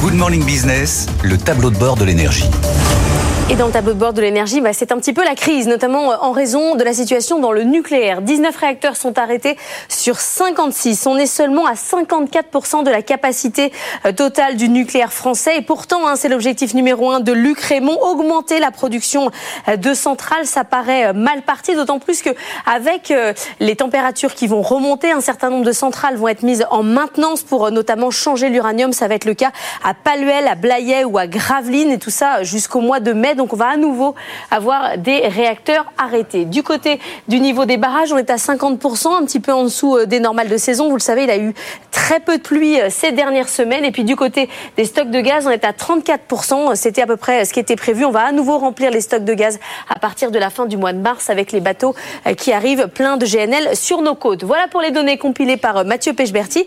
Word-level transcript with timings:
Good 0.00 0.14
Morning 0.14 0.42
Business, 0.46 1.06
le 1.22 1.36
tableau 1.36 1.68
de 1.68 1.76
bord 1.76 1.96
de 1.96 2.06
l'énergie. 2.06 2.48
Et 3.50 3.56
dans 3.56 3.66
le 3.66 3.72
tableau 3.72 3.94
de 3.94 3.98
bord 3.98 4.12
de 4.12 4.20
l'énergie, 4.20 4.60
bah, 4.60 4.72
c'est 4.72 4.92
un 4.92 4.98
petit 4.98 5.12
peu 5.12 5.24
la 5.24 5.34
crise, 5.34 5.66
notamment 5.66 6.12
euh, 6.12 6.16
en 6.20 6.30
raison 6.30 6.76
de 6.76 6.84
la 6.84 6.92
situation 6.92 7.40
dans 7.40 7.50
le 7.50 7.64
nucléaire. 7.64 8.22
19 8.22 8.56
réacteurs 8.56 8.94
sont 8.94 9.18
arrêtés 9.18 9.56
sur 9.88 10.20
56. 10.20 11.04
On 11.08 11.16
est 11.16 11.26
seulement 11.26 11.66
à 11.66 11.72
54% 11.72 12.84
de 12.84 12.90
la 12.90 13.02
capacité 13.02 13.72
euh, 14.06 14.12
totale 14.12 14.56
du 14.56 14.68
nucléaire 14.68 15.12
français. 15.12 15.56
Et 15.56 15.62
pourtant, 15.62 16.06
hein, 16.06 16.14
c'est 16.14 16.28
l'objectif 16.28 16.74
numéro 16.74 17.10
un 17.10 17.18
de 17.18 17.32
Luc 17.32 17.58
Raymond, 17.58 17.98
augmenter 18.00 18.60
la 18.60 18.70
production 18.70 19.32
euh, 19.66 19.76
de 19.76 19.94
centrales. 19.94 20.46
Ça 20.46 20.62
paraît 20.62 21.12
mal 21.12 21.42
parti, 21.42 21.74
d'autant 21.74 21.98
plus 21.98 22.22
que 22.22 22.30
avec 22.72 23.12
les 23.58 23.74
températures 23.74 24.34
qui 24.34 24.46
vont 24.46 24.62
remonter, 24.62 25.10
un 25.10 25.20
certain 25.20 25.50
nombre 25.50 25.64
de 25.64 25.72
centrales 25.72 26.16
vont 26.16 26.28
être 26.28 26.44
mises 26.44 26.64
en 26.70 26.84
maintenance 26.84 27.42
pour 27.42 27.72
notamment 27.72 28.12
changer 28.12 28.48
l'uranium. 28.48 28.92
Ça 28.92 29.08
va 29.08 29.16
être 29.16 29.24
le 29.24 29.34
cas 29.34 29.50
à 29.82 29.92
Paluel, 29.94 30.46
à 30.46 30.54
Blayet 30.54 31.02
ou 31.02 31.18
à 31.18 31.26
Gravelines, 31.26 31.90
et 31.90 31.98
tout 31.98 32.10
ça 32.10 32.44
jusqu'au 32.44 32.80
mois 32.80 33.00
de 33.00 33.12
mai. 33.12 33.34
Donc 33.40 33.54
on 33.54 33.56
va 33.56 33.68
à 33.68 33.76
nouveau 33.78 34.14
avoir 34.50 34.98
des 34.98 35.20
réacteurs 35.20 35.86
arrêtés. 35.96 36.44
Du 36.44 36.62
côté 36.62 37.00
du 37.26 37.40
niveau 37.40 37.64
des 37.64 37.78
barrages, 37.78 38.12
on 38.12 38.18
est 38.18 38.28
à 38.28 38.36
50%, 38.36 39.16
un 39.16 39.24
petit 39.24 39.40
peu 39.40 39.50
en 39.50 39.64
dessous 39.64 39.96
euh, 39.96 40.04
des 40.04 40.20
normales 40.20 40.50
de 40.50 40.58
saison. 40.58 40.90
Vous 40.90 40.96
le 40.96 41.00
savez, 41.00 41.24
il 41.24 41.30
a 41.30 41.38
eu 41.38 41.54
très 41.90 42.20
peu 42.20 42.36
de 42.36 42.42
pluie 42.42 42.78
euh, 42.78 42.88
ces 42.90 43.12
dernières 43.12 43.48
semaines. 43.48 43.82
Et 43.86 43.92
puis 43.92 44.04
du 44.04 44.14
côté 44.14 44.50
des 44.76 44.84
stocks 44.84 45.10
de 45.10 45.20
gaz, 45.22 45.46
on 45.46 45.50
est 45.50 45.64
à 45.64 45.72
34%. 45.72 46.74
C'était 46.74 47.00
à 47.00 47.06
peu 47.06 47.16
près 47.16 47.46
ce 47.46 47.54
qui 47.54 47.60
était 47.60 47.76
prévu. 47.76 48.04
On 48.04 48.10
va 48.10 48.24
à 48.24 48.32
nouveau 48.32 48.58
remplir 48.58 48.90
les 48.90 49.00
stocks 49.00 49.24
de 49.24 49.32
gaz 49.32 49.58
à 49.88 49.98
partir 49.98 50.30
de 50.30 50.38
la 50.38 50.50
fin 50.50 50.66
du 50.66 50.76
mois 50.76 50.92
de 50.92 50.98
mars 50.98 51.30
avec 51.30 51.50
les 51.50 51.60
bateaux 51.60 51.94
euh, 52.26 52.34
qui 52.34 52.52
arrivent 52.52 52.88
pleins 52.88 53.16
de 53.16 53.24
GNL 53.24 53.74
sur 53.74 54.02
nos 54.02 54.16
côtes. 54.16 54.44
Voilà 54.44 54.68
pour 54.68 54.82
les 54.82 54.90
données 54.90 55.16
compilées 55.16 55.56
par 55.56 55.86
Mathieu 55.86 56.12
Pechberti. 56.12 56.66